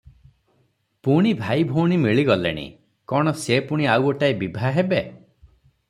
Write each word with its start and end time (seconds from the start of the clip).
ପୁଣି 1.07 1.33
ଭାଇ 1.41 1.67
ଭଉଣୀ 1.73 1.99
ମିଳି 2.05 2.23
ଗଲେଣି! 2.31 2.65
କଣ, 3.13 3.35
ସେ 3.43 3.61
ପୁଣି 3.69 3.91
ଆଉ 3.97 4.03
ଗୋଟାଏ 4.09 4.39
ବିଭା 4.41 4.77
ହେବେ? 4.81 5.05